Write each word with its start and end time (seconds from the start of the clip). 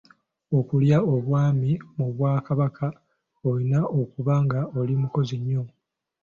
Okulya 0.57 0.97
Obwami 1.13 1.71
mu 1.95 2.05
Bwakabaka 2.15 2.87
olina 3.49 3.79
okuba 4.01 4.33
nga 4.43 4.61
oli 4.79 4.93
mukozi 5.01 5.35
nnyo. 5.39 5.63